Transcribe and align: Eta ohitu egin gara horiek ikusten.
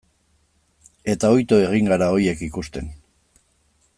Eta 1.13 1.31
ohitu 1.35 1.59
egin 1.67 1.91
gara 1.93 2.09
horiek 2.15 2.43
ikusten. 2.49 2.93